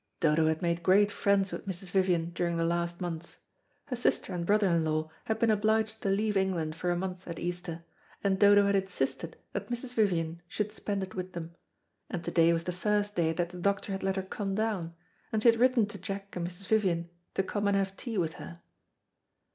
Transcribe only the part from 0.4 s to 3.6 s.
had made great friends with Mrs. Vivian during the last months.